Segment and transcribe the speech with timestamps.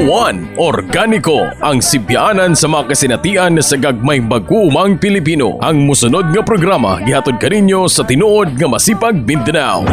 [0.00, 5.60] Juan Organico ang sibyanan sa mga kasinatian sa gagmay baguumang Pilipino.
[5.60, 9.84] Ang musunod nga programa gihatod kaninyo sa tinuod nga masipag Mindanao.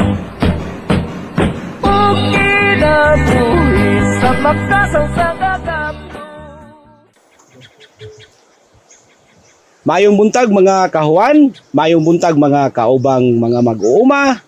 [9.83, 14.39] Mayong buntag mga kahuan, mayong buntag mga kaubang mga mag-uuma.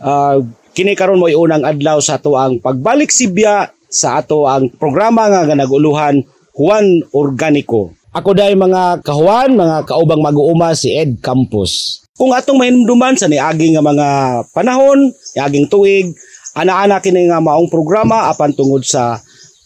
[0.00, 0.40] Uh,
[0.72, 5.46] kini karon mo unang adlaw sa ato ang pagbalik sibya sa ato ang programa nga,
[5.46, 7.94] nga naguluhan Juan Organico.
[8.14, 12.02] Ako dai mga kahuan, mga kaubang mag-uuma si Ed Campos.
[12.14, 14.08] Kung atong mahinumduman sa niagi nga mga
[14.54, 16.14] panahon, niaging tuig,
[16.54, 19.18] ana-ana kini nga maong programa apan tungod sa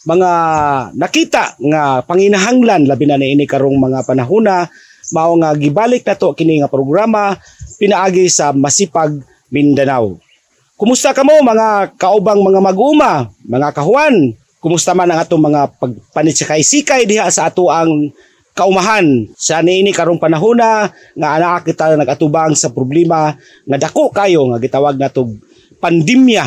[0.09, 0.31] mga
[0.97, 4.65] nakita nga panginahanglan labi na ini karong mga panahona
[5.13, 7.37] mao nga gibalik nato kini nga programa
[7.77, 9.21] pinaagi sa Masipag
[9.53, 10.17] Mindanao.
[10.79, 14.31] Kumusta kamo mga kaubang mga mag-uma, mga kahuan?
[14.63, 18.15] Kumusta man ang atong mga pagpanitsikay-sikay diha sa ato ang
[18.55, 20.87] kaumahan sa niini karong panahona
[21.19, 23.35] nga ana kita nagatubang sa problema
[23.67, 25.35] nga dako kayo nga gitawag natog
[25.83, 26.47] pandemya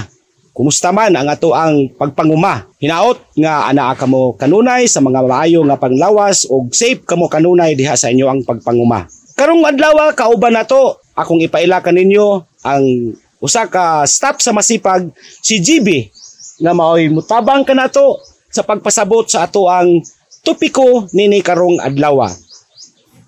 [0.51, 2.67] Kumusta man ang ato ang pagpanguma?
[2.79, 7.95] Hinaot nga anaa kamo kanunay sa mga maayo nga panglawas o safe kamo kanunay diha
[7.95, 9.07] sa inyo ang pagpanguma.
[9.35, 15.09] Karong adlaw kauban nato akong ipaila kaninyo ang usa ka staff sa masipag
[15.42, 16.14] si GB
[16.61, 18.22] nga maoy mutabang kanato
[18.53, 20.06] sa pagpasabot sa ato ang
[20.45, 22.30] topiko nini karong adlaw.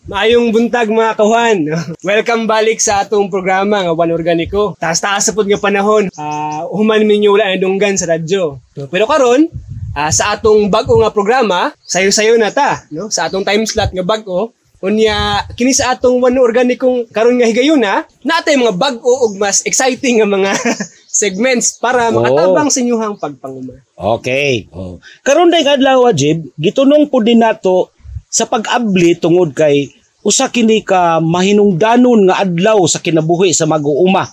[0.03, 1.57] Maayong buntag mga kawan.
[2.11, 4.75] Welcome balik sa atong programa nga One Organico.
[4.75, 6.11] Taas-taas pud nga panahon.
[6.11, 8.59] Uh, human minyo wala na dunggan sa radyo.
[8.75, 9.47] Pero karon,
[9.95, 13.07] uh, sa atong bag-o nga programa, sayo-sayo na ta, no?
[13.07, 14.51] Sa atong time slot nga bag-o,
[14.83, 20.19] unya kini sa atong One Organico karon nga higayuna, natay mga bag-o ug mas exciting
[20.19, 20.51] nga mga
[21.23, 22.19] segments para oh.
[22.19, 23.79] makatabang sa inyong pagpanguma.
[23.95, 24.67] Okay.
[24.75, 24.99] Oh.
[25.23, 27.95] Karon day adlaw Jib, gitunong pud din nato
[28.27, 29.87] sa pag-abli tungod kay
[30.19, 34.27] usa kini ka mahinungdanon nga adlaw sa kinabuhi sa mag-uuma.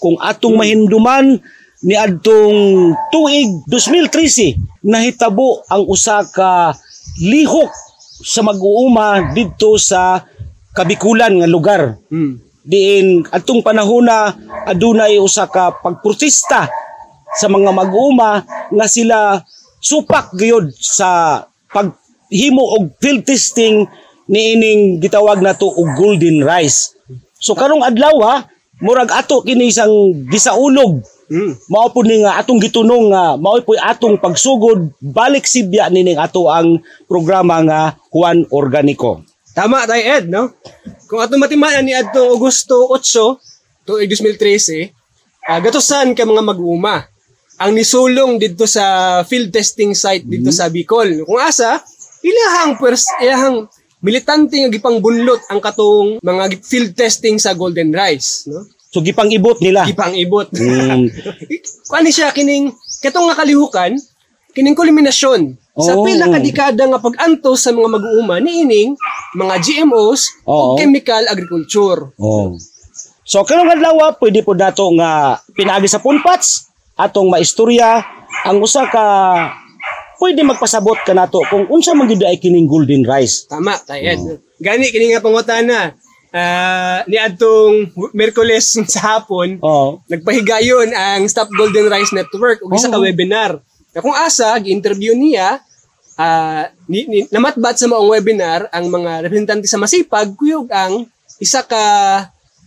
[0.00, 1.36] Kung atong mahinduman
[1.84, 6.72] ni adtong tuig 2013 nahitabo ang usa ka
[7.20, 7.72] lihok
[8.24, 10.24] sa mag-uuma didto sa
[10.74, 12.02] Kabikulan nga lugar.
[12.10, 12.42] Hmm.
[12.66, 14.34] Diin atong panahona
[14.66, 16.66] adunay usa ka pagprotesta
[17.30, 18.42] sa mga mag-uuma
[18.74, 19.38] nga sila
[19.78, 21.94] supak gyud sa pag
[22.26, 23.86] himo og field testing
[24.26, 26.98] niining gitawag nato og golden rice.
[27.38, 28.36] So karong adlaw ha,
[28.82, 31.06] murag ato kini isang gisaulog.
[31.30, 31.56] Mm.
[31.72, 36.52] Mao po ni nga atong gitunong nga mao po atong pagsugod balik sibya nining ato
[36.52, 37.80] ang programa nga
[38.12, 39.24] Juan Organico.
[39.56, 40.52] Tama tay Ed no?
[41.08, 44.92] Kung atong matimaan ni adto Agosto 8 tuig 2013,
[45.48, 47.04] uh, gatosan ka mga mag-uma
[47.54, 50.56] ang nisulong dito sa field testing site dito mm.
[50.56, 51.22] sa Bicol.
[51.22, 51.78] Kung asa,
[52.24, 53.70] ilahang pers ilahang
[54.04, 58.66] militante nga gipang bunlot ang katong mga field testing sa Golden Rice, no?
[58.94, 59.82] So gipang ibot nila.
[59.90, 60.54] Gipang ibot.
[60.54, 61.10] Mm.
[61.90, 62.70] Kuani siya kining
[63.02, 63.98] katong nga kalihukan,
[64.54, 65.82] kining kulminasyon oh.
[65.82, 68.94] sa pila ka dekada nga pag-antos sa mga mag-uuma niining
[69.34, 70.78] mga GMOs oh.
[70.78, 72.14] o chemical agriculture.
[72.22, 72.54] Oh.
[73.26, 77.98] So karong adlaw pwede po dato nga pinaagi sa punpats atong maistorya
[78.46, 79.06] ang usa ka
[80.22, 83.50] pwede magpasabot ka nato kung unsa man gyud ay kining golden rice.
[83.50, 84.22] Tama, tayad.
[84.22, 84.38] Oh.
[84.62, 85.98] Gani kini nga pangutana.
[86.34, 90.02] Uh, ni adtong Merkules sa hapon, oh.
[90.10, 92.98] nagpahigayon ang Stop Golden Rice Network ug isa oh.
[92.98, 93.62] ka webinar.
[93.94, 95.62] Na kung asa gi-interview niya
[96.18, 101.06] uh, ni, ni, namatbat sa maong webinar ang mga representante sa Masipag kuyog ang
[101.38, 101.84] isa ka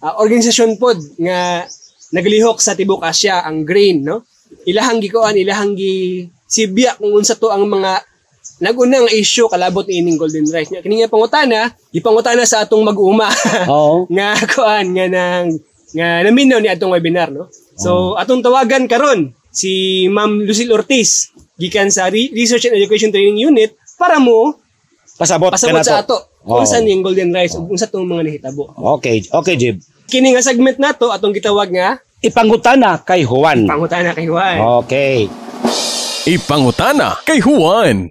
[0.03, 1.67] uh, organisasyon pod nga
[2.15, 4.23] naglihok sa tibok Asya ang grain no
[4.63, 7.99] ilahang gikuan ilahang gi sibya kung unsa to ang mga
[8.59, 13.29] nagunang issue kalabot ni ining golden rice nya kini nga pangutana ipangutana sa atong mag-uma
[13.69, 14.05] Oo.
[14.07, 15.53] nga kuan nga nang
[15.89, 18.13] nga naminaw ni atong webinar no so Oo.
[18.15, 19.69] atong tawagan karon si
[20.07, 24.57] Ma'am Lucille Ortiz gikan sa Re- Research and Education Training Unit para mo
[25.15, 29.21] pasabot, pasabot sa ato kung saan yung golden rice ug unsa tong mga nahitabo Okay,
[29.27, 29.77] okay Jib.
[30.05, 33.65] kini nga segment nato atong gitawag nga Ipangutana kay Juan.
[33.65, 35.29] pangutana kay Juan Okay.
[36.25, 38.09] Ipangutana kay Juan.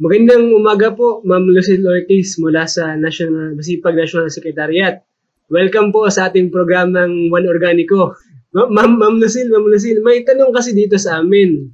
[0.00, 5.04] Magandang umaga po, Ma'am Lucille Ortiz mula sa National Masipag National Secretariat.
[5.52, 8.16] Welcome po sa ating programang One Organico.
[8.56, 11.68] Ma'am Ma'am Lucille, Ma'am Lucille, may tanong kasi dito sa amin.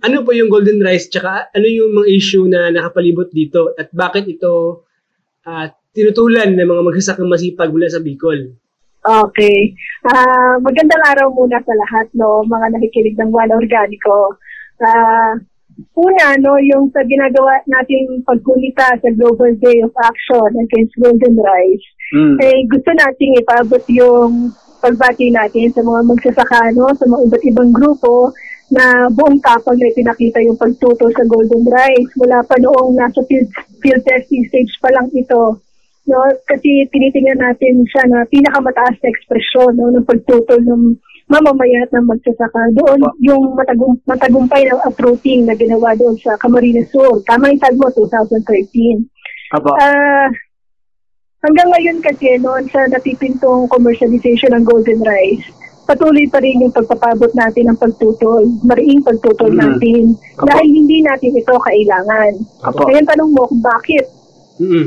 [0.00, 4.24] Ano po yung golden rice tsaka ano yung mga issue na nakapalibot dito at bakit
[4.24, 4.88] ito
[5.44, 8.56] uh, tinutulan ng mga magsasakang masipag mula sa Bicol?
[9.04, 9.76] Okay.
[10.00, 14.40] Uh, magandang araw muna sa lahat, no, mga nakikinig ng One Organico.
[14.80, 15.36] Ah,
[15.96, 21.86] una, no, yung sa ginagawa nating pagkulita sa Global Day of Action against Golden Rice,
[22.14, 22.38] Mm.
[22.38, 27.72] eh, gusto nating ipaabot yung pagbati natin sa mga magsasaka, no, sa mga iba't ibang
[27.74, 28.30] grupo
[28.70, 32.10] na buong tapang na pinakita yung pagtuto sa Golden Rice.
[32.18, 33.50] Mula pa noong nasa field,
[33.82, 35.58] field testing stage pa lang ito.
[36.06, 40.94] No, kasi tinitingnan natin siya na pinakamataas na ekspresyon no, ng pagtutol ng
[41.26, 42.70] mamamayan at ng magsasaka.
[42.72, 47.18] Doon yung matagum, matagumpay na uprooting na ginawa doon sa Camarines Sur.
[47.26, 49.02] Tama yung tag mo, 2013.
[49.52, 49.74] Apo.
[49.74, 50.30] Ah,
[51.42, 55.46] hanggang ngayon kasi noon sa natipintong commercialization ng golden rice,
[55.82, 59.58] patuloy pa rin yung pagpapabot natin ng pagtutol, mariing pagtutol Mm.
[59.58, 60.02] natin.
[60.34, 60.46] Apo.
[60.46, 62.32] Dahil hindi natin ito kailangan.
[62.62, 62.86] Apo.
[62.86, 64.06] Ngayon tanong mo kung bakit.
[64.58, 64.86] Mm-mm.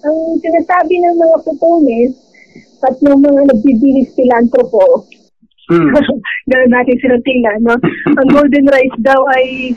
[0.00, 2.16] Ang sinasabi ng mga proponents
[2.80, 5.04] at ng mga nagbibilis philanthropo,
[5.70, 5.94] Mm.
[6.50, 7.78] Ganun natin silang tingnan, no?
[8.18, 9.70] Ang golden rice daw ay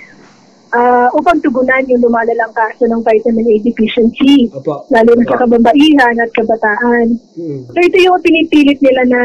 [0.73, 4.89] ah, upang tugunan yung lumalalang kaso ng vitamin A deficiency, Opo.
[4.89, 7.05] lalo na sa kababaihan at kabataan.
[7.37, 7.61] Mm.
[7.69, 9.21] So ito yung pinipilit nila na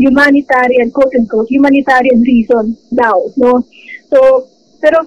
[0.00, 3.62] humanitarian, quote-unquote, humanitarian reason daw, no?
[4.08, 4.48] So,
[4.80, 5.04] pero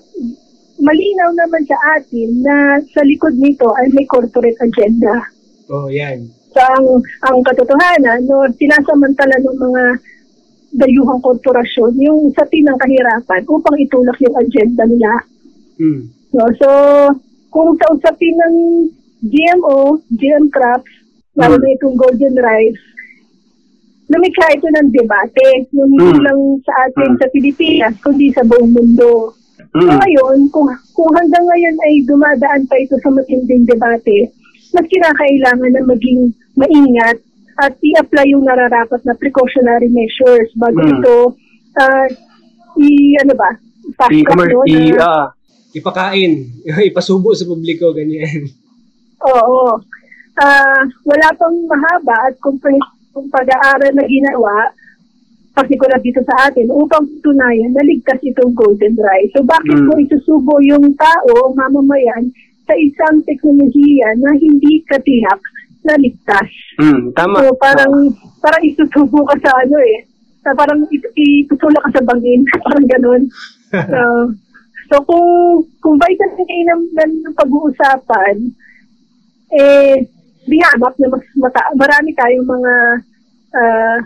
[0.78, 5.34] malinaw naman sa atin na sa likod nito ay may corporate agenda.
[5.74, 6.30] Oh, yan.
[6.54, 6.86] So, ang,
[7.26, 9.84] ang katotohanan, no, sinasamantala ng mga
[10.74, 15.14] dayuhang korporasyon yung sapi ng kahirapan upang itulak yung agenda nila.
[15.78, 16.02] Mm.
[16.34, 16.50] No?
[16.58, 16.70] So,
[17.54, 18.56] kung sa usapin ng
[19.24, 20.90] GMO, GM crops,
[21.38, 22.82] lalo na itong golden rice,
[24.10, 26.22] lumikha ito ng debate, no, hindi Mm.
[26.26, 27.20] lang sa atin Mm.
[27.22, 29.32] sa Pilipinas, kundi sa buong mundo.
[29.74, 29.98] So Mm.
[30.02, 34.30] ngayon, kung, kung hanggang ngayon ay dumadaan pa ito sa matinding debate,
[34.74, 37.18] mas kinakailangan na maging maingat
[37.56, 40.92] at i-apply yung nararapat na precautionary measures bago Mm.
[40.96, 41.18] ito
[41.76, 42.08] ah,
[42.78, 42.88] i
[43.22, 43.50] ano ba
[43.94, 45.28] fast track no, i, na- ah,
[45.74, 46.34] Ipakain.
[46.94, 48.46] Ipasubo sa publiko, ganyan.
[49.26, 49.82] Oo.
[50.38, 52.62] Ah, wala pang mahaba at kung
[53.30, 54.70] pag-aaral na ginawa,
[55.54, 59.34] particular dito sa atin, upang tunayan na ligtas itong golden rice.
[59.34, 59.86] So bakit Mm.
[59.86, 62.30] mo isusubo yung tao, mamamayan,
[62.64, 65.42] sa isang teknolohiya na hindi katiyak
[65.84, 66.50] na ligtas?
[66.80, 67.44] mm, tama.
[67.44, 67.94] So parang,
[68.40, 69.98] parang isusubo ka sa ano eh.
[70.42, 72.44] Sa parang it- itutulak ka sa bangin.
[72.66, 73.22] parang ganun.
[73.72, 74.00] So,
[74.90, 75.30] so kung,
[75.80, 78.36] kung vitamin A ng, ng pag-uusapan,
[79.54, 80.02] eh,
[80.44, 82.74] di hamak na mas mata, marami tayong mga
[83.54, 83.98] ah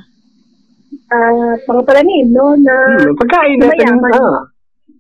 [1.08, 4.12] ah, mga palanin, no, na Mm, pagkain natin, mayaman.
[4.14, 4.44] ah,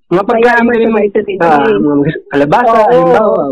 [0.07, 1.95] mga pagkain natin, ah, mga
[2.31, 2.87] kalabasa, Oo.
[2.89, 3.43] halimbawa.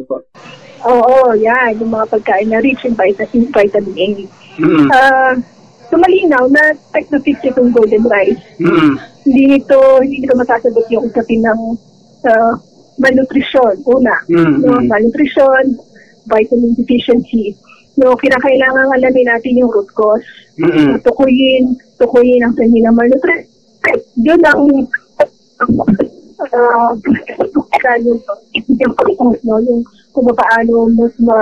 [0.83, 4.07] Oo, yan, yung mga pagkain na rich in vitamin, vitamin A.
[4.56, 5.33] Mm, Ah,
[5.88, 8.39] so malinaw na techno-fix itong golden rice.
[8.60, 8.94] mm,
[9.25, 11.60] hindi ito hindi ito masasagot yung usapin ng
[12.24, 12.54] uh,
[13.01, 14.16] malnutrition una.
[14.30, 15.75] Mm, no malnutrition
[16.25, 17.57] vitamin deficiency.
[17.98, 20.24] No kinakailangan alamin natin yung root cause.
[20.56, 23.50] Mm, tukuyin tukuyin ang sanhi ng malnutrition
[24.18, 24.62] yun ang
[26.39, 26.89] uh,
[28.06, 28.19] yung
[28.80, 28.94] yung
[29.45, 29.81] no yung
[30.15, 31.39] kung paano mas ma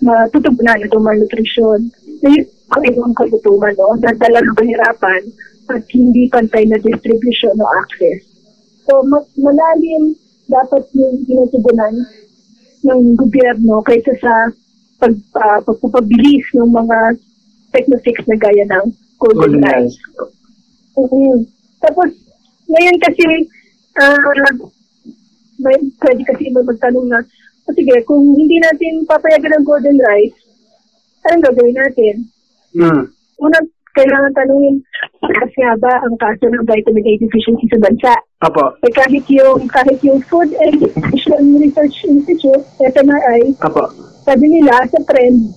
[0.00, 1.92] matutugunan itong malnutrition
[2.24, 5.22] na yun ang ibang kagutuman no dadala ng kahirapan
[5.68, 8.24] at hindi pantay na distribution o access.
[8.88, 10.16] So, mas malalim
[10.48, 11.92] dapat yung tinutugunan
[12.88, 14.48] ng gobyerno kaysa sa
[14.96, 17.20] pag, uh, pagpapabilis ng mga
[17.76, 18.86] technofix na gaya ng
[19.18, 19.98] Golden rice.
[20.94, 21.42] Mhm.
[21.82, 22.10] Tapos,
[22.70, 23.26] ngayon kasi,
[23.98, 24.14] ah,
[25.58, 27.18] may, pwede kasi magtanong na,
[27.70, 30.36] sige, kung hindi natin papayagan ng Golden Rice,
[31.24, 32.14] anong gagawin natin?
[32.72, 33.02] Mm,
[33.38, 34.78] Unang kailangan tanungin,
[35.20, 38.14] kasi nga ba ang kaso ng vitamin A deficiency sa bansa?
[38.40, 43.90] apo, Eh, kahit yung, kahit yung Food and Nutrition Research Institute, FNRI, apo.
[44.22, 45.50] sabi nila sa trend,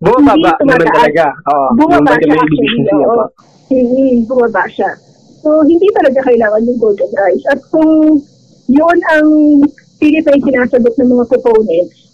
[0.00, 1.32] Hindi naman talaga.
[1.46, 2.60] Oo, bumaba siya actually.
[2.60, 3.24] deficiency, oo.
[3.66, 4.90] Hindi, bumaba siya.
[5.40, 7.44] So, hindi talaga kailangan yung golden rice.
[7.46, 8.20] At kung
[8.66, 9.28] yun ang
[9.98, 12.04] pilit na sinasagot ng mga proponents,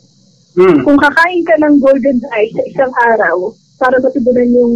[0.58, 4.74] Mm, kung kakain ka ng golden rice sa isang araw para matugunan yung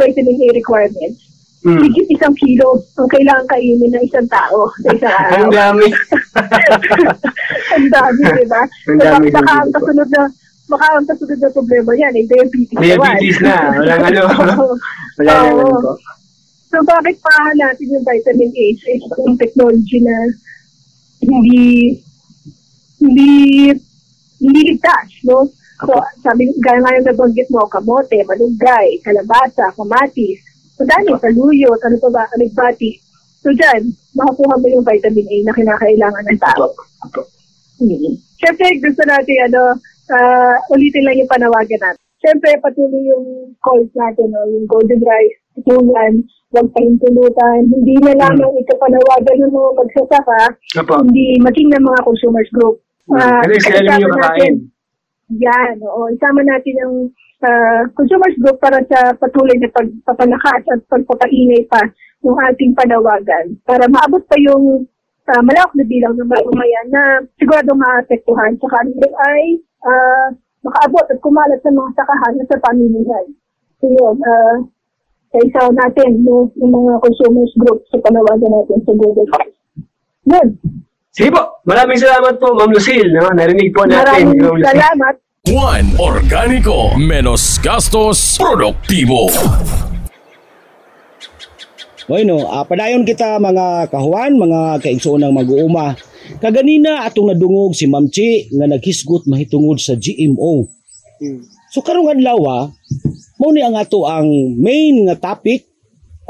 [0.00, 1.20] vitamin A requirements,
[1.60, 1.84] mm.
[1.84, 5.36] higit isang kilo ang kailangan kainin ng isang tao sa isang araw.
[5.36, 5.86] Ang dami.
[7.76, 8.62] ang dami, di ba?
[8.64, 10.22] Ang So, dami, baka ang kasunod na
[10.72, 12.80] baka ang kasunod na problema yan, eh, diabetes.
[12.80, 13.56] Diabetes na.
[13.76, 14.22] Walang ano.
[15.20, 15.92] Wala na ano po.
[16.72, 20.16] So, bakit pa natin yung vitamin A sa isang technology na
[21.20, 21.60] hindi
[23.02, 23.30] hindi
[24.42, 25.46] hindi ligtas, no?
[25.82, 30.38] So, sabi, gaya nga yung nabanggit mo, kamote, malunggay, kalabasa, kamatis,
[30.78, 33.02] madami, saluyot, ano pa ba, aligbati.
[33.42, 36.70] So dyan, makakuha mo yung vitamin A na kinakailangan ng tao.
[37.82, 38.14] Hmm.
[38.38, 39.62] Siyempre, gusto natin, ano,
[40.14, 42.02] ah, ulitin lang yung panawagan natin.
[42.22, 44.46] Siyempre, patuloy yung calls natin, no?
[44.46, 46.22] yung golden rice, tutulan,
[46.54, 47.66] huwag pahintulutan.
[47.66, 50.40] Hindi na lamang ito panawagan ng mga magsasaka,
[50.78, 51.02] Opo.
[51.02, 52.78] hindi maging ng mga consumers group.
[53.10, 54.54] Kasi sila lang yung isama kakain.
[55.40, 56.02] Yan, oo.
[56.12, 56.96] Isama natin yung
[57.42, 61.82] ah, consumers group para sa patuloy na pagpapalakas at pagpapainay pa
[62.22, 64.86] ng ating panawagan para maabot pa yung
[65.26, 67.02] uh, malawak na bilang ng mga umayan na
[67.34, 70.26] sigurado maapektuhan sa kanila ay ah,
[70.62, 73.26] makaabot at kumalat sa mga sakahan at sa pamilihan.
[73.82, 74.56] So yun, uh,
[75.34, 79.26] isa natin no, yung mga consumers group sa panawagan natin sa Google.
[80.30, 80.48] Yun.
[81.12, 81.60] Sige po.
[81.68, 83.12] Maraming salamat po, Ma'am Lucille.
[83.12, 83.28] No?
[83.36, 84.32] Narinig po natin.
[84.32, 85.14] Maraming salamat.
[85.44, 89.28] Juan Organico, menos gastos, produktibo.
[92.08, 95.92] Bueno, ah, padayon kita mga kahuan, mga kaigsoon ng mag-uuma.
[96.40, 100.64] Kaganina atong nadungog si Ma'am Chi nga naghisgot mahitungod sa GMO.
[101.76, 102.64] So karong adlaw ah,
[103.36, 105.71] mao ni ang ato ang main nga topic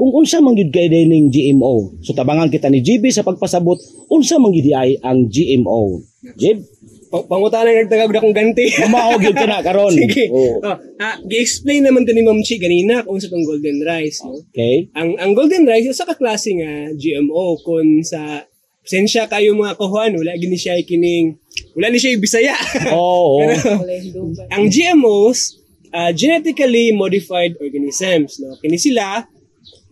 [0.02, 2.02] kung unsa man gyud kay ning GMO.
[2.02, 3.78] So tabangan kita ni GB sa pagpasabot
[4.10, 6.02] unsa man gyud ay ang GMO.
[6.34, 6.58] Jib,
[7.06, 8.66] Pa- Pangutanan nagtagag na kong ganti.
[8.90, 9.94] mao gyud ka na karon.
[10.02, 10.26] Sige.
[10.34, 14.26] Oh, Oh, ah, gi-explain naman to ni Ma'am Chi ganina kung sa tong golden rice.
[14.26, 14.42] No?
[14.42, 14.90] okay.
[14.98, 18.42] Ang ang golden rice usa ka klase nga GMO kun sa
[18.82, 21.38] Sensya kayo mga kuhan, wala gini siya kining
[21.78, 22.58] wala ni siya Bisaya.
[22.90, 23.46] Oo.
[23.46, 23.54] oo.
[24.58, 29.28] ang GMOs uh, genetically modified organisms no kini sila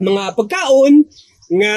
[0.00, 1.04] mga pagkaon
[1.52, 1.74] nga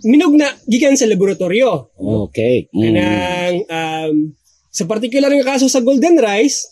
[0.00, 2.66] minog na gikan sa laboratorio Okay.
[2.70, 2.82] Mm.
[2.82, 4.14] kanang um,
[4.68, 6.64] sa particular nga kaso sa golden rice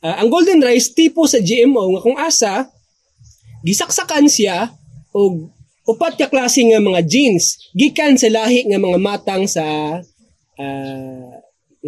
[0.00, 2.68] ah, ang golden rice tipo sa GMO nga kung asa
[3.62, 4.70] gisaksakan siya
[5.10, 5.48] og
[5.84, 9.64] upat ka klase nga mga genes gikan sa lahi nga mga matang sa
[10.54, 11.32] ah,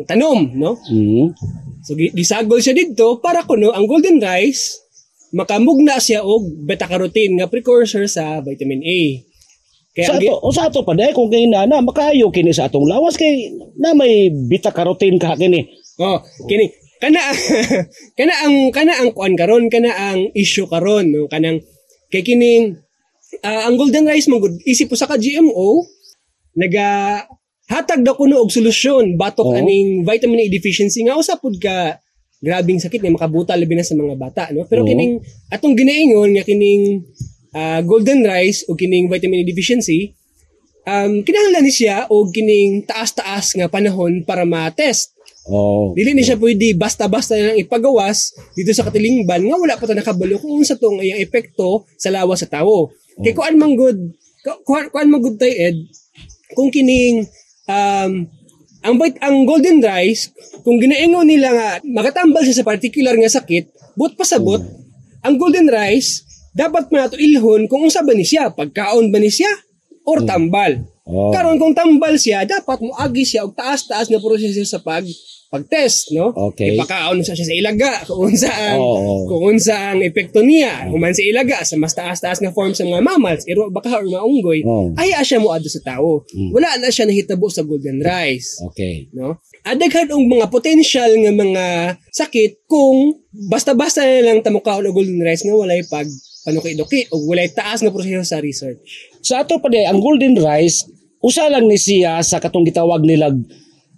[0.04, 1.34] tanom no Mm.
[1.78, 4.80] So gi- gisagol siya didto para kuno ang golden rice
[5.34, 9.00] makamugna siya og beta carotene nga precursor sa vitamin A.
[9.92, 12.70] Kaya sa ato, o sa ato pa dahil kung kay na na makayo kini sa
[12.70, 15.66] atong lawas kay na may beta carotene ka kini.
[15.98, 17.22] Oh, kini kana
[18.18, 21.62] kana ang kana ang kuan karon kana ang issue karon no kanang
[22.10, 22.74] kay kining
[23.46, 25.86] ah, ang golden rice mo isip po sa ka GMO
[26.58, 27.22] naga
[27.70, 29.56] hatag daw kuno og solusyon batok Oo.
[29.56, 32.02] aning vitamin A deficiency nga usa pud ka
[32.38, 34.88] grabing sakit nga makabuta labi na sa mga bata no pero Oo.
[34.88, 35.18] kining
[35.50, 37.02] atong ginaingon nga kining
[37.52, 40.14] ah, golden rice o kining vitamin A deficiency
[40.86, 45.18] um kinahanglan ni siya og kining taas-taas nga panahon para ma-test
[45.48, 45.96] Oh.
[45.96, 50.36] Dili ni siya pwede basta-basta lang ipagawas dito sa katilingban nga wala pa ta nakabalo
[50.36, 52.92] kung unsa tong iyang epekto sa lawas sa tawo.
[53.24, 53.96] Kay kuan man good
[54.44, 55.76] ku- kuan, kuan man good tay ed
[56.52, 57.24] kung kining
[57.64, 58.28] um
[58.82, 60.30] ang bait ang golden rice
[60.62, 64.62] kung ginaingon nila nga makatambal siya sa particular nga sakit but pasabot.
[65.26, 66.22] Ang golden rice
[66.54, 69.50] dapat man nato ilhon kung unsa ba ni siya pagkaon ba ni siya
[70.06, 70.78] or tambal.
[71.08, 71.32] Oh.
[71.32, 75.08] karon kung tambal siya dapat mo agi siya og taas-taas nga proseso sa pag
[75.48, 76.76] pag-test no Okay.
[76.76, 79.24] ipakaon sa siya sa ilaga kung unsa ang Oo.
[79.24, 83.00] kung unsa ang epekto niya human sa ilaga sa mas taas-taas nga form sa mga
[83.00, 84.92] mammals iro baka or maunggoy Oo.
[85.00, 89.08] ay siya mo adto sa tawo wala na siya nahitabo sa golden rice Okay.
[89.16, 91.64] no adaghan og mga potential nga mga
[92.12, 93.16] sakit kung
[93.48, 96.08] basta-basta na lang tamukaon og golden rice nga walay pag
[96.44, 98.80] panuki-duki o walay taas nga proseso sa research
[99.24, 100.84] Sa ato pa ang golden rice
[101.24, 103.32] usa lang ni siya sa katong gitawag nila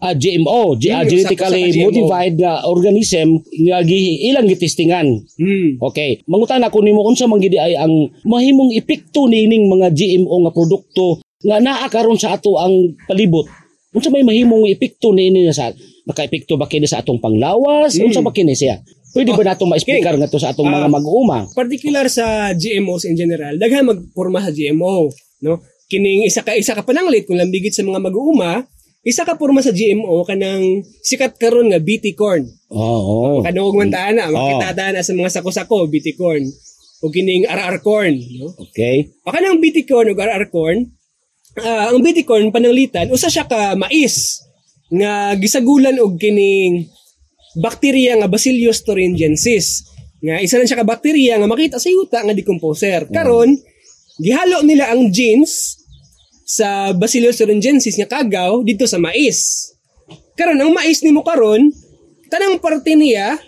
[0.01, 1.85] ah, GMO, G- ah, genetically GMO.
[1.87, 5.07] modified na organism nga gi- ilang gitistingan.
[5.35, 7.93] hmm Okay, mangutan ako nimo unsa man gid ay ang
[8.23, 11.07] mahimong epekto nining mga GMO nga produkto
[11.41, 13.45] nga naa karon sa ato ang palibot.
[13.91, 17.93] Unsa may mahimong epekto niini sa naka-epekto ba kini sa atong panglawas?
[17.93, 18.07] Mm.
[18.07, 18.79] Unsa ba kini siya?
[19.11, 20.93] Pwede ba nato ma-explicar nga to sa atong mga Ah.
[20.93, 21.39] mag-uuma?
[21.51, 25.11] particular sa GMOs in general, daghan magporma sa GMO,
[25.43, 25.59] no?
[25.87, 28.63] Kining isa ka isa ka pananglit kung lambigit sa mga mag-uuma,
[29.01, 32.45] isa ka porma sa GMO kanang sikat karon nga BT corn.
[32.69, 33.41] Oo.
[33.41, 34.37] Kanuog man taan na, Oh.
[34.37, 36.45] makita taan na sa mga sako-sako BT corn.
[37.01, 38.53] O kining RR corn, no?
[38.69, 39.09] Okay.
[39.25, 40.85] O kanang BT corn o RR corn,
[41.57, 44.45] ah, ang BT corn pananglitan usa siya ka mais
[44.93, 46.85] nga gisagulan og kining
[47.57, 49.89] bakterya nga Bacillus thuringiensis.
[50.21, 53.09] Nga isa lang siya ka bakterya nga makita sa yuta nga decomposer.
[53.09, 53.57] Karon
[54.21, 55.80] gihalo nila ang genes
[56.51, 59.71] sa Bacillus thuringiensis nga kagaw dito sa mais.
[60.35, 61.71] Karon ang mais nimo karon
[62.27, 63.39] tanang parte niya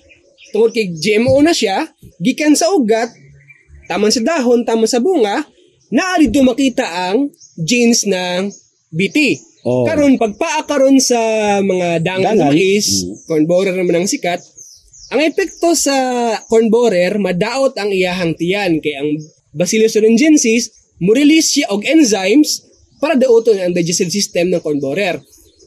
[0.54, 1.90] tungod kay GMO na siya
[2.22, 3.10] gikan sa ugat
[3.90, 5.42] taman sa dahon taman sa bunga
[5.90, 7.26] naa dito makita ang
[7.58, 8.46] genes ng
[8.94, 9.40] BT.
[9.66, 9.82] Oh.
[9.86, 11.18] Karon pagpaa karon sa
[11.62, 13.14] mga dangan sa mais, Mm.
[13.26, 14.38] corn borer naman ang sikat.
[15.12, 15.94] Ang epekto sa
[16.48, 19.10] corn borer, madaot ang iyahang tiyan kay ang
[19.52, 22.71] Bacillus thuringiensis mo-release siya og enzymes
[23.02, 25.18] para daoton ang digestive system ng corn borer.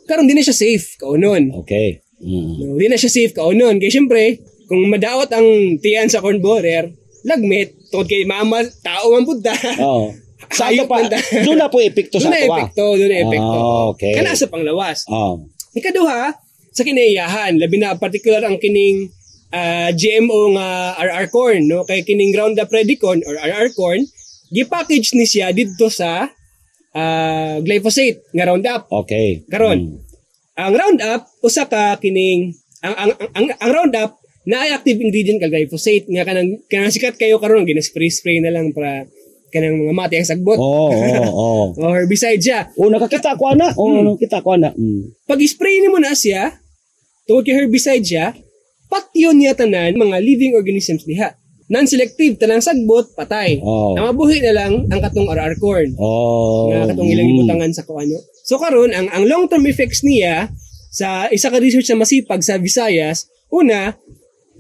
[0.08, 1.52] Karon di na siya safe kaunon.
[1.68, 2.00] Okay.
[2.24, 2.64] Mm.
[2.64, 3.76] No, di na siya safe kaunon.
[3.76, 4.40] Kaya syempre,
[4.72, 6.88] kung madaot ang tiyan sa corn borer,
[7.28, 9.52] lagmit, tungkol kay mama, tao man punta.
[9.84, 10.16] Oo.
[10.46, 11.02] Sa ato pa,
[11.42, 12.54] doon na po epekto sa Doon na ato ah.
[12.54, 13.60] epekto, doon na epekto.
[13.66, 14.14] Ah, okay.
[14.14, 15.08] Kana sa panglawas.
[15.10, 15.42] Oh.
[15.74, 16.38] Ikaduha,
[16.70, 19.10] sa kinaiyahan, labi na particular ang kining
[19.50, 21.82] ah, GMO nga RR corn, no?
[21.88, 24.06] Kay kining Roundup Ready corn or RR corn,
[24.54, 26.30] gi-package ni siya dito sa
[26.96, 28.88] ah, glyphosate nga Roundup.
[29.04, 29.44] Okay.
[29.46, 29.98] Karon, Mm.
[30.56, 34.12] ang Roundup usa ka kining ang ang ang, ang, ang Roundup
[34.46, 38.54] na ay active ingredient kag glyphosate nga kanang kanang sikat kayo karon gina-spray spray na
[38.54, 39.04] lang para
[39.50, 40.56] kanang mga mati ang sagbot.
[40.56, 41.64] Oo, oo, oo.
[41.76, 42.70] O herbicide siya.
[42.76, 43.72] Oh, nakakita ko ana.
[43.80, 44.70] Oh, nakita ko ana.
[44.76, 45.16] Mm.
[45.24, 46.56] Pag spray ni mo na siya,
[47.26, 48.26] tungkol kay herbicide siya,
[48.86, 51.34] patyon niya tanan mga living organisms diha.
[51.66, 53.58] Non-selective, tanang sagbot, patay.
[53.58, 53.98] Oh.
[53.98, 55.98] Ang mabuhi na lang ang katong RR corn.
[55.98, 56.70] Oh.
[56.70, 58.22] nga katong ilang ibutangan sa kuano.
[58.46, 60.54] So karon ang ang long-term effects niya
[60.94, 63.98] sa isa ka research na masipag sa Visayas, una,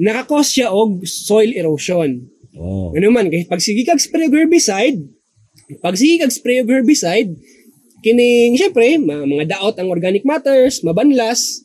[0.02, 2.26] nakakos siya og soil erosion.
[2.58, 2.90] Oh.
[2.96, 5.00] Ano man, kay pag sige kag spray og herbicide,
[5.86, 7.38] pag sige kag spray og herbicide,
[8.02, 11.62] kining syempre ma- mga daot ang organic matters, mabanlas.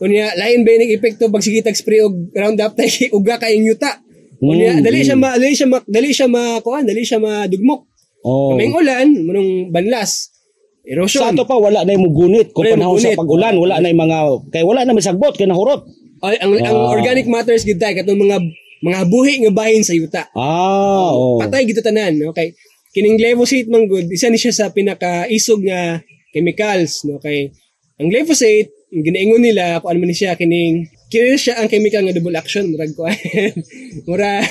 [0.00, 4.00] Kunya lain ba yung epekto pag sige tag spray og Roundup tay uga kay yuta.
[4.40, 7.84] Kunya Mm, dali siya ma dali siya ma dali siya ma kuan, dali siya madugmok.
[8.24, 8.56] Oh.
[8.56, 10.32] Kaming ulan, manong banlas.
[10.80, 11.20] Erosion.
[11.20, 14.18] Sa ato pa wala na yung mugunit kung panahon sa pag-ulan, wala na yung mga
[14.48, 15.84] kay wala na may sagbot kay nahurot.
[16.24, 16.92] Ay, ang, ang Ah.
[16.92, 18.40] organic matters gid tay katong mga
[18.80, 20.24] mga buhi nga bahin sa yuta.
[20.32, 21.36] Ah, oh.
[21.36, 22.56] Patay gito tanan, okay?
[22.96, 26.00] Kining glyphosate man good, isa ni siya sa pinaka-isog nga
[26.32, 27.20] chemicals, no?
[27.20, 27.52] Kay
[28.00, 32.14] ang glyphosate, ang ginaingon nila kung ano man siya kining kaya siya ang chemical nga
[32.14, 33.10] double action murag ko.
[34.08, 34.46] murag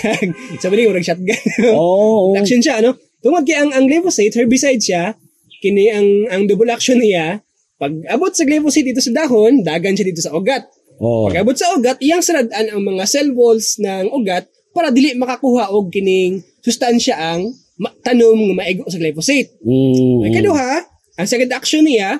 [0.59, 1.39] sabi ni murag shotgun.
[1.71, 2.35] Oh, oh.
[2.35, 2.99] action siya, no?
[3.23, 5.15] Tungod kay ang, ang glyphosate, herbicide siya,
[5.63, 7.39] kini ang, ang double action niya,
[7.79, 10.67] pag abot sa glyphosate dito sa dahon, dagan siya dito sa ugat.
[10.99, 11.31] Oh.
[11.31, 15.71] Pag abot sa ugat, iyang saradaan ang mga cell walls ng ugat para dili makakuha
[15.71, 19.55] og kining sustansya ang ma- tanom nga maigo sa glyphosate.
[19.63, 20.27] Mm.
[20.27, 20.71] Ang kaduha,
[21.15, 22.19] ang second action niya,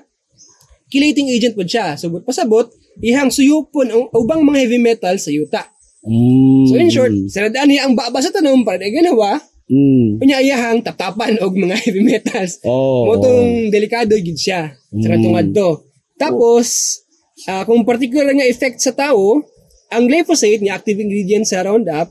[0.87, 1.99] chelating agent po siya.
[1.99, 5.63] Subot pasabot, ihang suyupon ang ubang mga heavy metal sa yuta.
[6.03, 6.63] Mm.
[6.67, 10.17] So in short, saradaan niya ang baba sa tanom para na ganawa, Mm.
[10.17, 12.57] Kunya iyahang taptapan og mga heavy metals.
[12.65, 13.05] Oh.
[13.05, 15.13] Motong delikado gid siya sa Mm.
[15.13, 15.69] katungad to.
[16.17, 16.97] Tapos
[17.45, 19.45] ah, kung particular nga effect sa tao,
[19.93, 22.09] ang glyphosate nga active ingredient sa Roundup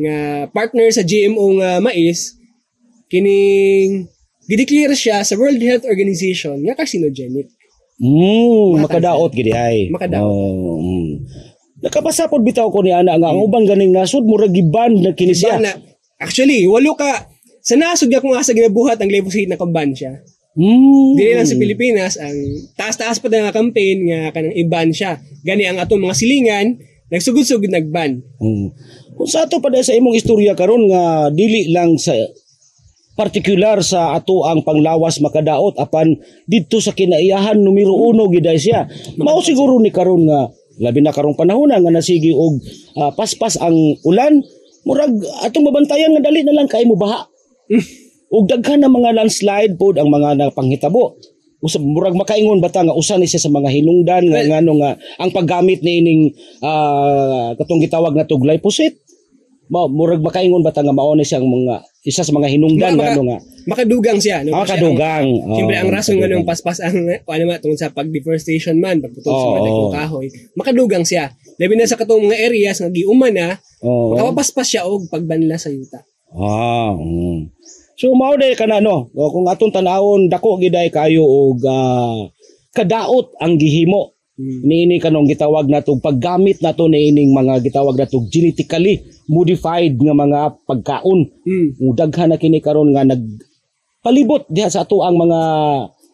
[0.00, 2.32] nga partner sa GMO nga mais
[3.12, 4.08] kining
[4.48, 7.52] gideclare siya sa World Health Organization nga carcinogenic.
[7.98, 9.90] Mm, makadaot gidi ay.
[9.90, 10.22] Makadaot.
[10.22, 11.10] Oh, mm.
[11.82, 15.58] Nakapasapod bitaw ko ni ana nga ang ubang ganing nasud murag giban na kini siya.
[15.58, 15.72] Ban na,
[16.18, 17.30] actually, walo ka
[17.62, 20.18] sa nasod nga kung asa ginabuhat ang glyphosate na kaban siya.
[20.58, 21.14] Mm.
[21.14, 22.34] Dili lang sa Pilipinas, ang
[22.74, 25.22] taas-taas pa nga campaign nga kanang iban siya.
[25.46, 26.66] Gani ang atong mga silingan,
[27.14, 28.22] nagsugod-sugod nagban.
[28.42, 28.74] Mm.
[29.14, 32.14] Kung sa ato pa sa imong istorya karon nga dili lang sa
[33.18, 36.14] partikular sa ato ang panglawas makadaot apan
[36.46, 38.86] didto sa kinaiyahan numero uno giday siya.
[39.18, 40.46] Mao siguro ni karon nga
[40.78, 42.62] labi na karong panahon na nga nasigi og
[42.94, 43.74] ah, paspas ang
[44.06, 44.38] ulan
[44.86, 45.10] murag
[45.42, 47.26] atong mabantayan nga dali na lang kay mo baha.
[48.28, 51.18] ug daghan na mga landslide pod ang mga napanghitabo.
[51.58, 54.90] Usab murag makaingon bata nga usa ni siya sa mga hinungdan nga Well- ngano nga
[55.18, 56.22] ang paggamit ni ining
[56.62, 59.07] ah, katong gitawag na to glyphosate.
[59.68, 63.22] Ma murag makaingon bata nga mao ni siyang mga isa sa mga hinungdan Maka- ngano
[63.28, 64.40] nga Makadugang siya.
[64.48, 64.56] No?
[64.56, 65.28] ah, Kasi kadugang.
[65.28, 69.04] Ang, Siyempre, Oh, ang rason nga nung paspas ang, ano ma, tungkol sa pag-deforestation man,
[69.04, 69.50] pagputol sa Oo.
[69.52, 70.26] mga dagkong kahoy,
[70.56, 71.36] makadugang siya.
[71.60, 74.16] Labi na sa katong mga areas nga giuman na, Oo.
[74.16, 76.00] makapapaspas siya og pagbanla sa yuta.
[76.32, 77.52] Ah, mm.
[78.00, 82.24] So mao day kana no, kung atong tanawon dako giday kayo og ah,
[82.72, 84.16] kadaot ang gihimo.
[84.38, 90.40] Niini kanong gitawag nato paggamit nato ni ining mga gitawag nato genetically modified nga mga
[90.62, 91.20] pagkaon.
[91.42, 91.68] Hmm.
[91.82, 93.18] Ug daghan na kini karon nga nag
[93.98, 95.40] palibot diha sa ato ang mga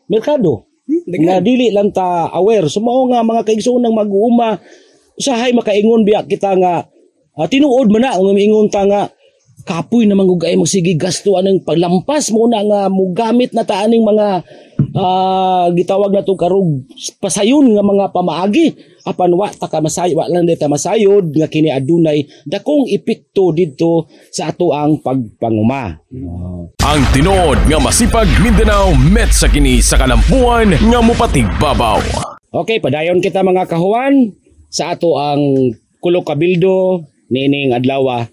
[0.09, 0.65] merkado.
[0.89, 2.65] Hmm, Nga dili lang ta aware.
[2.73, 4.57] So mao nga mga kaigsoon ng mag-uuma
[5.15, 6.89] usahay makaingon biya kita nga
[7.37, 9.13] ah, tinuod man na ang ingon ta nga
[9.64, 13.81] kapoy naman ug ay magsige gasto anang paglampas mo na nga mo gamit na ta
[13.81, 14.44] aning mga
[14.92, 16.85] ah, gitawag na to karog
[17.18, 18.77] pasayon nga mga pamaagi
[19.09, 24.09] apan wa ta ka masayo wa lang ta masayod nga kini adunay dakong epekto didto
[24.33, 25.96] sa ato ang pagpanguma.
[26.85, 32.00] Ang tinuod nga masipag Mindanao met sa kini sa kalampuan nga mupatig babaw.
[32.55, 34.33] Okay, padayon kita mga kahuan
[34.68, 37.00] sa ato ang Kulo Kabildo
[37.33, 38.29] nining adlaw.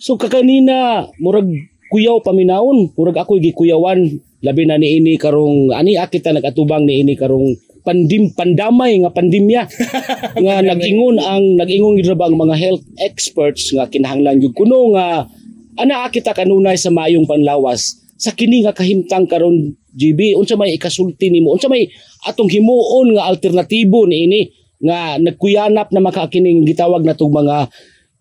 [0.00, 1.48] So kakanina murag
[1.90, 4.20] kuyaw paminaon, murag ako gikuyawan.
[4.40, 9.62] Labi na niini karong ani akita nagatubang niini karong pandim pandamay nga pandemya
[10.44, 15.28] nga nagingon ang nagingon gid ang mga health experts nga kinahanglan gyud kuno nga
[15.76, 18.00] ana kita kanunay sa mayong panlawas.
[18.20, 21.56] Sa kini nga kahimtang karon GB unsa may ikasulti nimo?
[21.56, 21.88] Unsa may
[22.28, 24.48] atong himuon nga alternatibo niini?
[24.80, 27.68] Nga nagkuyanap na makakining gitawag na tong mga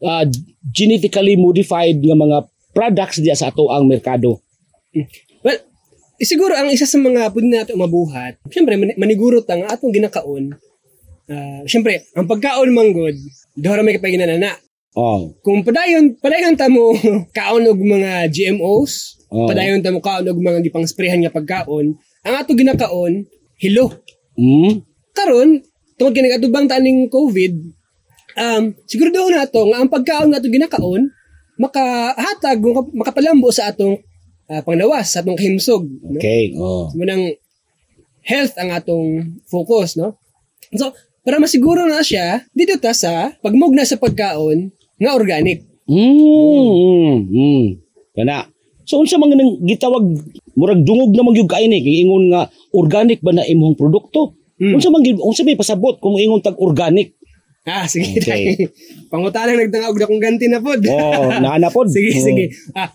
[0.03, 0.25] ah,
[0.69, 2.37] genetically modified nga mga
[2.71, 4.39] products diya sa ato ang merkado.
[5.43, 5.59] Well,
[6.19, 10.55] siguro ang isa sa mga pwede natin mabuhat, siyempre mani- manigurot ang atong ginakaon.
[11.29, 13.13] Ah, siyempre, ang pagkaon manggod,
[13.53, 14.57] dohra may kapaginanana.
[14.97, 15.29] Oh.
[15.45, 16.97] Kung padayon, padayon ta mo
[17.37, 19.45] kaon og mga GMOs, Oo.
[19.45, 21.93] padayon ta mo kaon og mga gipang sprayhan nga pagkaon,
[22.25, 23.29] ang ato ginakaon,
[23.61, 24.01] hilo.
[24.33, 24.81] Mm?
[25.13, 25.61] Karon,
[25.99, 27.78] tungod kini atubang taning COVID,
[28.39, 31.11] um, siguro daw na to nga ang pagkaon nga ato ginakaon,
[31.59, 33.99] makahatag, maka- makapalambo sa atong
[34.47, 35.83] ah, panglawas, sa atong kahimsog.
[35.85, 36.17] No?
[36.17, 36.55] Okay.
[36.55, 36.87] Oh.
[36.95, 37.35] Munang
[38.23, 40.17] health ang atong focus, no?
[40.73, 45.67] So, para masiguro na siya, dito ta sa pagmugna sa pagkaon nga organic.
[45.89, 47.27] Mm.
[47.27, 47.67] Mm.
[48.15, 48.47] Kana.
[48.89, 50.01] So unsa man nang gitawag
[50.57, 54.33] murag dungog na magyug ni kay ingon nga organic ba na imong produkto?
[54.57, 54.73] Mm.
[54.77, 57.18] Unsa man unsa may pasabot kung ingon tag organic?
[57.69, 58.17] Ah, sige.
[58.17, 58.65] Okay.
[59.13, 60.81] Pangutanang nagtangog na kong ganti na pod.
[60.89, 61.87] Oh, naana pod.
[61.95, 62.25] sige, Oh.
[62.25, 62.45] sige.
[62.73, 62.89] Ah,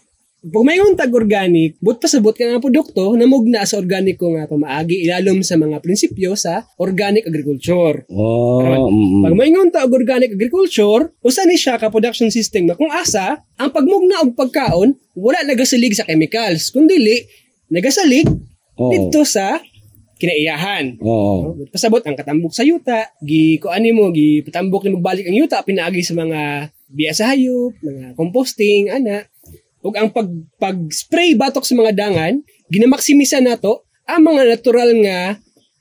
[0.44, 4.44] pag may tag organic, but pasabot ka ng produkto na mugna sa organic ko nga
[4.44, 8.04] pamaagi ilalom sa mga prinsipyo sa organic agriculture.
[8.12, 8.60] Oh.
[8.60, 12.76] Karon, mm, Pag may ta og organic agriculture, usa ni siya ka production system na
[12.76, 17.00] kung asa ang pagmugna og pagkaon wala nagasalig sa chemicals, kundi
[17.72, 18.28] nagasalig
[18.74, 18.90] Oh.
[18.90, 19.62] dito sa
[20.24, 20.96] kinaiyahan.
[21.04, 21.52] Oh.
[21.52, 21.68] No?
[21.68, 25.60] Pasabot ang katambok sa yuta, gi ko ani mo gi patambok ni magbalik ang yuta
[25.60, 29.28] pinaagi sa mga biya sa hayop, mga composting ana.
[29.84, 32.40] Ug ang pag pag-spray batok sa mga dangan,
[32.72, 35.20] ginamaksimisan nato ang mga natural nga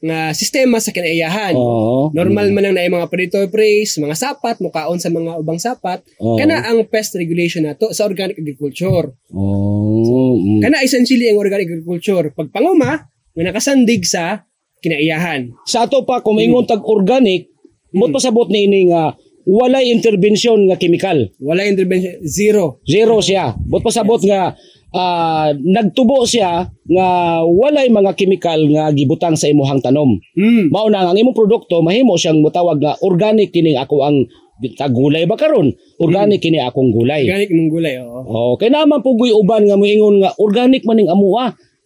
[0.04, 1.56] nga sistema sa kinaiyahan.
[1.56, 2.12] Oh.
[2.12, 6.04] Normal man ang naay mga predator preys, mga sapat, mukaon sa mga ubang sapat.
[6.20, 6.36] Oo.
[6.36, 9.16] Kana ang pest regulation nato sa organic agriculture.
[9.32, 10.36] Oh.
[10.36, 10.60] mm.
[10.60, 12.36] Kana essentially ang organic agriculture.
[12.36, 14.46] Pagpanguma, nga nakasandig sa
[14.84, 15.50] kinaiyahan.
[15.66, 17.50] Sa ato pa kung ingon tag organic,
[17.94, 19.16] mo pasabot ni ini nga
[19.48, 21.32] walay intervention nga chemical.
[21.40, 22.84] Wala intervention, zero.
[22.84, 23.56] Zero siya.
[23.58, 24.56] Bot pasabot nga
[24.94, 27.08] ah, nagtubo siya nga
[27.44, 30.20] walay mga chemical nga gibutang sa imuhang tanom.
[30.36, 30.70] Hmm.
[30.70, 34.18] Mao na nga ang imong produkto mahimo siyang mutawag nga organic kini ako ang
[34.80, 35.76] tagulay ba karon?
[36.00, 37.28] Organic kini akong gulay.
[37.28, 38.22] Organic mong gulay, oo.
[38.24, 41.12] Oh, kay naman pugoy uban nga moingon nga organic man ning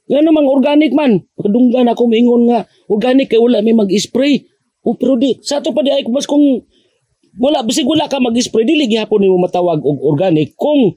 [0.08, 0.16] amuha.
[0.16, 1.12] Nga namang organic man.
[1.36, 4.48] Pagdunggan ako moingon nga organic kay wala may mag-spray.
[4.88, 6.64] O pero di sa ato pa di ay mas kung
[7.38, 10.96] wala bisig wala ka mag-spray dili gihapon nimo matawag og organic kung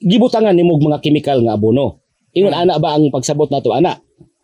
[0.00, 2.04] gibutangan nimo mga chemical nga abono.
[2.36, 3.96] Ingon ana ba ang pagsabot nato ana?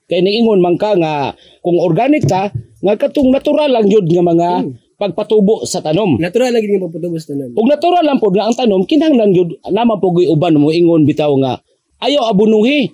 [0.08, 2.48] Kay niingon man ka nga kung organic ta
[2.80, 4.48] nga katong natural lang yun nga mga
[4.96, 6.16] pagpatubo sa tanom.
[6.16, 7.52] Natural lagi nga pagpatubos tanan.
[7.52, 11.30] Ug natural lang pod nga ang tanom kinahanglan gyud naman pogoy uban mo ingon bitaw
[11.44, 11.60] nga
[12.00, 12.90] ayaw abunuhi.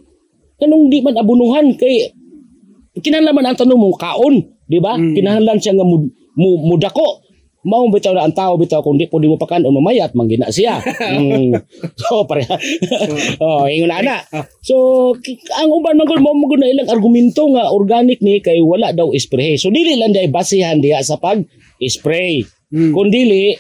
[0.63, 2.15] Kanong di man abunuhan kay
[3.03, 4.95] kinahanglan man ang tanom mo kaon, di ba?
[4.95, 6.07] Kinahanglan siya nga mud,
[6.39, 7.19] mu, mudako.
[7.63, 10.83] Mao bitaw na ang tao bitaw kung di di mo pakan o mamayat manggina siya.
[11.19, 11.55] mm.
[11.95, 12.43] So pare.
[13.43, 14.19] oh, ingon na ana.
[14.67, 18.91] So ki- ang uban man gud mo na ilang argumento nga organic ni kay wala
[18.91, 19.63] daw spray.
[19.63, 21.47] So dili lang day basihan diha sa pag
[21.79, 22.43] spray.
[22.75, 23.55] Kung dili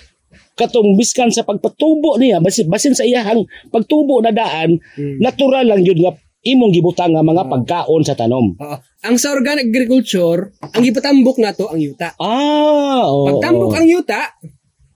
[0.58, 4.82] katong biskan sa pagpatubo niya basin, basin sa iyahang pagtubo na daan
[5.22, 8.58] natural lang yun nga imong gibutang nga mga pagkaon sa tanom.
[8.58, 8.76] Oo.
[9.02, 12.14] Ang sa organic agriculture, ang ipatambok nato ang yuta.
[12.18, 13.26] Ah, oo.
[13.30, 14.30] Pagtambok ang yuta,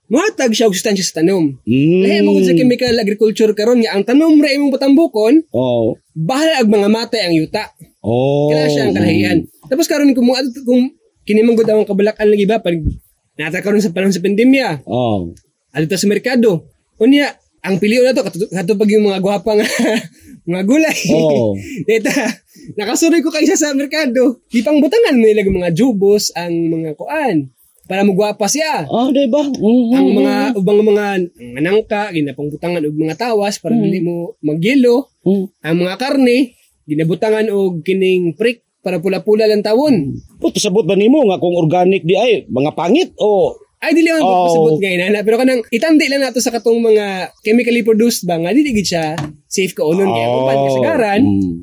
[0.06, 1.58] muhatag siya og sustansya sa tanom.
[1.62, 2.02] Mm.
[2.02, 5.98] Lahi mo sa chemical agriculture karon nga ang tanom ra imong patambukon, Oo.
[6.14, 7.74] bahala ag mga matay ang yuta.
[8.02, 8.50] Oh.
[8.50, 9.38] Kaya siya ang kalahian.
[9.66, 10.94] Tapos karon kung mo kung
[11.26, 12.78] kinimang gud ang kabalakan lagi ba pag
[13.34, 15.34] nata karon sa panahon sa pandemya, Oh.
[15.74, 16.70] alito sa merkado.
[16.96, 19.66] Unya, ang piliw na to katu- katupag yung mga gwapa nga
[20.46, 20.98] mga gulay.
[21.12, 21.58] Oo.
[21.88, 22.14] Deta,
[22.78, 24.40] nakasuroy ko kaysa sa merkado.
[24.48, 27.50] Di pang butangan mo ilag mga jubos ang mga kuan.
[27.86, 28.82] para mugwapa siya.
[28.90, 29.46] Ah, di ba?
[29.46, 29.94] Mhm.
[29.94, 31.06] Ang mga ubang mga
[31.62, 35.06] nangka ginapangbutangan og mga tawas para dili mo magyelo.
[35.22, 35.46] Mhm.
[35.62, 40.14] Ang mga karne ginabutangan og kining prick para pula-pula lang tawon.
[40.38, 43.54] Puto sabot ba nimo nga kung organic di ay mga pangit o
[43.86, 44.26] Ay dili man Oh.
[44.26, 44.44] oh.
[44.50, 48.50] pasabot nga inana pero kanang itandi lang nato sa katong mga chemically produced ba nga
[48.50, 49.14] dili gid siya
[49.46, 51.54] safe ka unon kaya kung pan kasagaran Mm.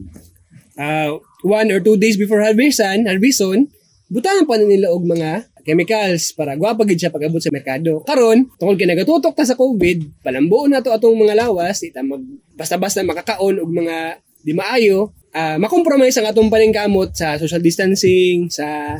[0.80, 1.12] ah,
[1.44, 3.68] one or two days before harvestan, harveston,
[4.08, 8.00] butangan pa na nila og mga chemicals para gwapa gid siya pag-abot sa merkado.
[8.04, 12.24] Karon, tungod kay nagatutok ta sa COVID, palambuon na to atong mga lawas, ita mag
[12.56, 19.00] basta-basta makakaon og mga di maayo, ah makompromise ang atong paningkamot sa social distancing, sa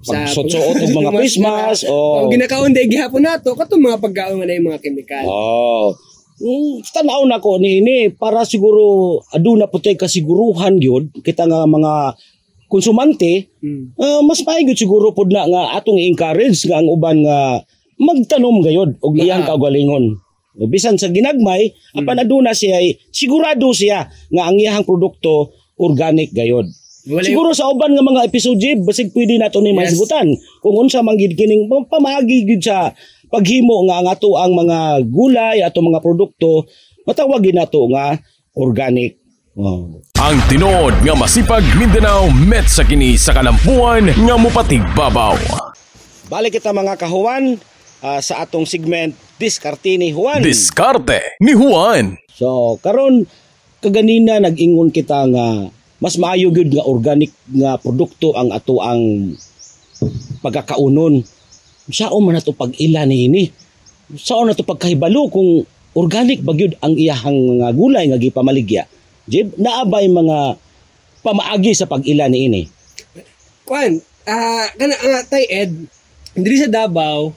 [0.00, 2.28] Pagsuot-suot og mga face mask, oh.
[2.32, 5.24] Ginakaon day gihapon nato katong mga pagkaon nga na yung mga chemical.
[5.28, 5.92] Oh.
[6.40, 12.16] Mm, tanaw na ko ni ini para siguro aduna putay kasiguruhan gyud kita nga mga
[12.64, 13.92] konsumante Mm.
[14.00, 17.60] ah, mas maayos siguro pud na nga atong i-encourage nga ang uban nga
[18.00, 20.16] magtanom gayod og iyang kaugalingon.
[20.56, 22.80] O, Bisan sa ginagmay, apan aduna siya
[23.12, 26.64] sigurado siya nga ang iyang produkto organic gayod.
[27.10, 29.98] Wala Siguro sa uban nga mga episode Jib, basig pwede nato ni Yes.
[29.98, 30.30] masigutan
[30.62, 32.94] kung unsa man gid kining pamagi gid sa
[33.26, 36.70] paghimo nga ang ato ang mga gulay ato mga produkto
[37.02, 38.14] matawagin nato nga
[38.54, 39.18] organic.
[39.58, 39.98] Wow.
[40.22, 45.34] Ang tinuod nga masipag Mindanao met sa kini sa kalampuan nga mupatig babaw.
[46.30, 47.58] Balik kita mga kahuwan
[48.00, 50.44] ah, sa atong segment Diskarte ni Juan.
[50.44, 52.14] Diskarte ni Juan.
[52.30, 53.26] So karon
[53.80, 55.66] kaganina nag-ingon kita nga
[56.00, 59.36] mas maayo gyud nga organic nga produkto ang ato ang
[60.40, 61.20] pagkakaunon.
[61.92, 63.44] Sao man nato pag-ila ni ini?
[64.16, 68.88] Sao nato pagkahibalo kung organic ba gyud ang iyahang mga gulay nga gipamaligya?
[69.28, 70.56] Jib, naabay mga
[71.20, 72.62] pamaagi sa pag-ila ni ini.
[73.68, 75.70] Kwan, ah kana nga tay Ed,
[76.32, 77.36] diri sa Davao,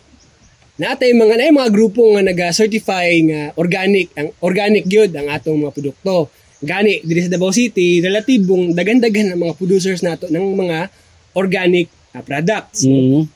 [0.80, 5.76] natay mga na mga grupo nga naga-certify nga organic ang organic gyud ang atong mga
[5.76, 6.32] produkto.
[6.64, 10.88] Gani diri sa Davao City, relatibong dagan-dagan ang mga producers nato ng mga
[11.36, 12.88] organic ah, products.
[12.88, 13.28] Mm.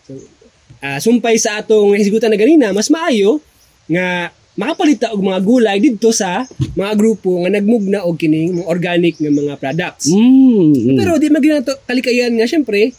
[0.80, 3.44] Ah, sumpay sa atong hisgutan na ganina, mas maayo
[3.92, 9.16] nga makapalita og mga gulay didto sa mga grupo nga nagmugna og kining mga organic
[9.22, 10.10] nga mga products.
[10.10, 10.98] Mm.
[10.98, 12.96] Pero di magina to kalikayan nga syempre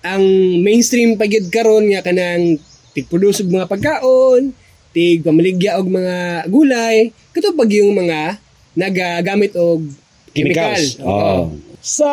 [0.00, 0.22] ang
[0.62, 2.56] mainstream pagyud karon nga kanang
[2.94, 4.54] tig-produce og mga pagkaon,
[4.94, 8.38] tig pamaligya og mga gulay, kato pag yung mga
[8.74, 9.82] nagagamit og
[10.30, 10.74] chemical.
[10.74, 10.98] chemicals.
[11.02, 11.54] Oo.
[11.80, 12.10] Sa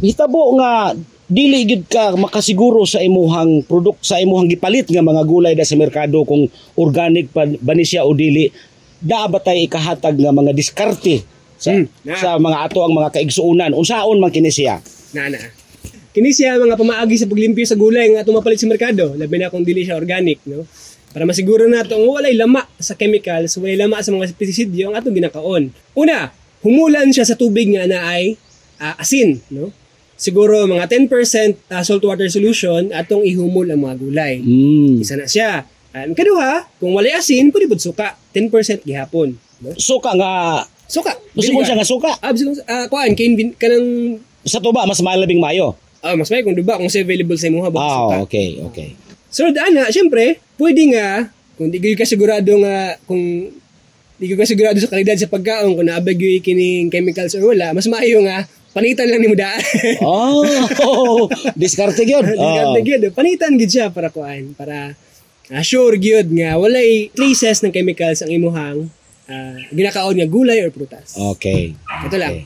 [0.00, 0.96] hitabo nga
[1.30, 5.78] dili gid ka makasiguro sa imuhang product sa imuhang gipalit nga mga gulay da sa
[5.78, 8.50] merkado kung organic pa ba ni siya o dili
[8.98, 11.22] daa ba tay ikahatag nga mga diskarte
[11.60, 12.16] sa, Hmm, na.
[12.18, 14.82] sa mga ato ang mga kaigsuunan unsaon man kini siya
[15.14, 15.38] Nana.
[16.10, 19.46] Kini siya mga pamaagi sa paglimpyo sa gulay nga atong mapalit sa merkado, labi na
[19.46, 20.66] kung dili siya organic, no?
[21.10, 25.12] Para masiguro nato nga walay lama sa chemicals, walay lama sa mga pestisidyo ang atong
[25.12, 25.62] ginakaon.
[25.92, 28.38] Una, humulan siya sa tubig nga na ay
[28.76, 29.74] ah, asin, no?
[30.14, 31.10] Siguro mga 10%
[31.68, 34.34] ah, saltwater solution atong ihumol ang mga gulay.
[34.38, 35.00] mm.
[35.00, 35.64] Isa na siya.
[35.90, 39.74] Ang kaduha, kung walay asin, pwede pud suka, 10% gihapon, no?
[39.74, 41.14] suka nga Suka.
[41.32, 44.98] gusto mo siya nga suka Ah, bisig ah, kuan kain bin kanang sa tuba mas
[44.98, 48.10] malabing mayo ah, mas may kung diba kung sa available sa imo ha baka suka.
[48.10, 48.88] ah okay okay
[49.30, 53.48] So, ana, syempre, pwede nga, kung di ka sigurado nga, kung
[54.18, 57.86] di ka sigurado sa kalidad sa pagkaon, kung naabag yung kining chemicals or wala, mas
[57.86, 59.62] maayo nga, panitan lang ni mo daan.
[60.06, 61.26] oh
[61.60, 62.84] diskarte gyud Discard na oh.
[62.84, 63.02] gyud.
[63.14, 64.94] Panitan gid siya para kuan, para
[65.50, 68.90] ah, sure gyud nga walay traces ng chemicals ang imuhang
[69.30, 71.14] ah, ginakaon nga gulay or prutas.
[71.16, 72.42] okay Ito lang.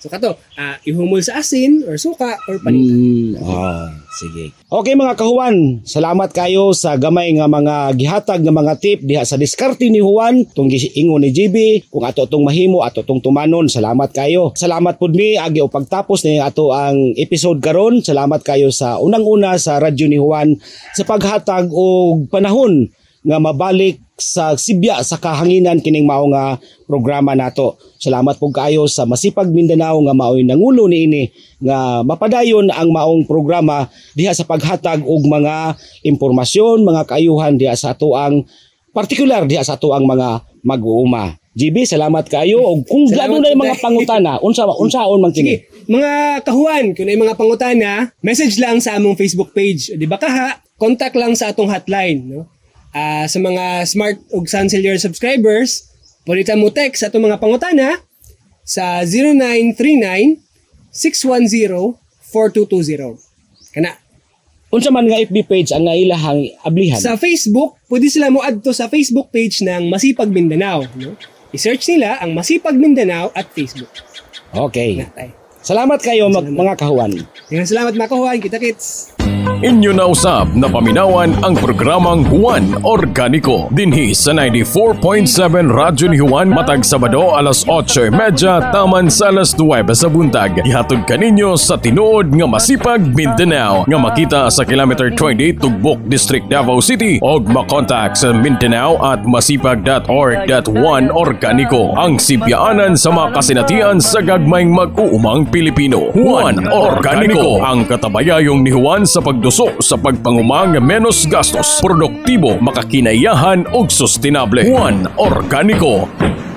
[0.00, 2.96] So kato, ah, ihumol sa asin or suka or panitan.
[2.96, 4.52] Mm, ah, sige.
[4.68, 9.40] Okay mga kahuwan, salamat kayo sa gamay nga mga gihatag nga mga tip diha sa
[9.40, 13.66] diskarte ni Juan tung giingon ni GB kung ato tong mahimo ato tong tumanon.
[13.66, 14.52] Salamat kayo.
[14.54, 18.04] Salamat pud mi agi o pagtapos ni ato ang episode karon.
[18.04, 20.54] Salamat kayo sa unang-una sa radyo ni Juan
[20.94, 27.80] sa paghatag og panahon nga mabalik sa Sibya sa kahanginan kining mao nga programa nato.
[28.00, 33.88] Salamat po kayo sa Masipag Mindanao nga maoy nangulo niini nga mapadayon ang maong programa
[34.16, 38.44] diha sa paghatag og mga impormasyon, mga kaayuhan diha sa ato ang
[38.92, 41.40] partikular diha sa ato ang mga mag-uuma.
[41.50, 42.62] GB, salamat kayo.
[42.62, 45.58] Og kung gano na yung mga pangutana, unsa unsaon man kini?
[45.90, 49.90] Mga kahuan, kung may mga pangutana, message lang sa among Facebook page.
[49.90, 50.62] O, Di ba kaha?
[50.78, 52.22] Contact lang sa atong hotline.
[52.22, 52.46] No?
[52.90, 55.86] Ah, sa mga smart ug Suncellular subscribers,
[56.26, 58.02] palitan mo text sa atong mga pangutana
[58.66, 60.42] sa 0939
[60.90, 61.98] 610
[62.30, 63.18] 4220.
[63.70, 63.94] Kana.
[64.70, 66.98] unsa man nga FB page ang nga ilahang ablihan?
[66.98, 70.86] Sa Facebook, pwede sila mo adto sa Facebook page ng Masipag Mindanao.
[70.94, 71.14] No?
[71.50, 73.90] I-search nila ang Masipag Mindanao at Facebook.
[74.50, 74.98] Okay.
[74.98, 75.30] Natay.
[75.62, 77.10] Salamat kayo mag- mga kahuan.
[77.50, 78.38] Salamat mga kahuan.
[78.38, 79.19] Kita-kits.
[79.60, 85.28] Inyo na usab na paminawan ang programang Juan Organico dinhi sa 94.7
[85.68, 90.64] Radyo ni Juan matag Sabado alas 8:30 taman sa alas 9 sa buntag.
[90.64, 96.80] Ihatod kaninyo sa tinuod nga masipag Mindanao nga makita sa kilometer 20 Tugbok District Davao
[96.80, 104.72] City og makontak sa Mindanao at masipag.org.1 Organico ang sibyaanan sa mga kasinatian sa gagmayng
[104.72, 106.08] mag-uumang Pilipino.
[106.16, 109.20] Juan Organico ang katabayayong ni Juan sa
[109.50, 114.62] pagduso sa pagpangumang menos gastos, produktibo, makakinayahan ug sustainable.
[114.62, 116.06] Juan Organico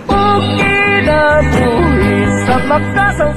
[0.06, 3.34] Kinabuhi sa makasang